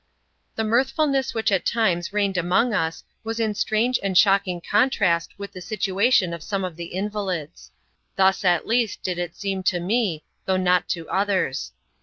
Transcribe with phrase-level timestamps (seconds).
[0.55, 5.51] The mirthfulness which at times reigned among us was in strange and shocking contrast with
[5.51, 7.69] the situation of some of the invalids.
[8.15, 11.71] Thus, at least, did it seem to me, though not to others.